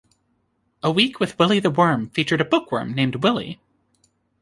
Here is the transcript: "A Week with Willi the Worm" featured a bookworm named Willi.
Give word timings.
"A 0.81 0.89
Week 0.91 1.19
with 1.19 1.37
Willi 1.37 1.59
the 1.59 1.69
Worm" 1.69 2.09
featured 2.09 2.41
a 2.41 2.45
bookworm 2.45 2.95
named 2.95 3.17
Willi. 3.17 3.59